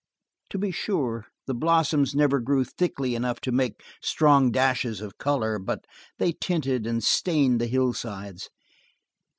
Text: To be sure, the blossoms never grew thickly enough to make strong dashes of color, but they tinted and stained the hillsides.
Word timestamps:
To 0.49 0.57
be 0.57 0.71
sure, 0.71 1.27
the 1.45 1.53
blossoms 1.53 2.15
never 2.15 2.39
grew 2.39 2.63
thickly 2.63 3.13
enough 3.13 3.39
to 3.41 3.51
make 3.51 3.83
strong 4.01 4.49
dashes 4.51 4.99
of 4.99 5.19
color, 5.19 5.59
but 5.59 5.85
they 6.17 6.31
tinted 6.31 6.87
and 6.87 7.03
stained 7.03 7.61
the 7.61 7.67
hillsides. 7.67 8.49